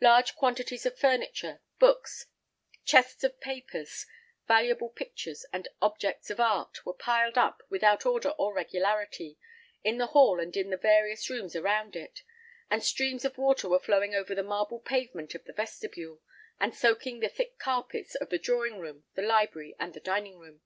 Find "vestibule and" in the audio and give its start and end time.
15.52-16.74